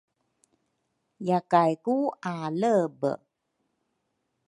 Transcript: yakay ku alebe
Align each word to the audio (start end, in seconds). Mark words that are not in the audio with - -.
yakay 1.27 1.73
ku 1.85 1.97
alebe 2.33 3.11